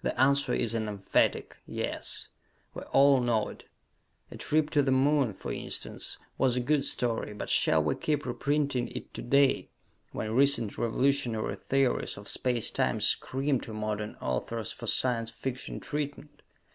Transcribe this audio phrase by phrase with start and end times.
[0.00, 2.28] The answer is an emphatic Yes.
[2.72, 3.66] We all know it.
[4.30, 8.24] "A Trip to the Moon" for instance was a good story, but shall we keep
[8.24, 9.68] reprinting it to day,
[10.10, 16.40] when recent revolutionary theories of space time scream to modern authors for Science Fiction treatment?